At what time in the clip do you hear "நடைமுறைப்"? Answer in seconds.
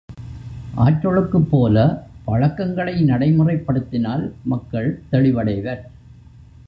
3.01-3.65